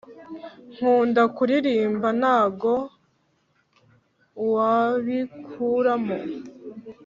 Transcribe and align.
Nkunda 0.73 1.21
kuririmba 1.35 2.07
ntago 2.19 2.73
wabinkuramo 4.53 6.17